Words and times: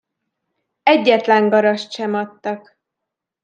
Egyetlen, 0.83 1.49
garast 1.49 1.91
sem 1.91 2.13
adtak. 2.15 2.77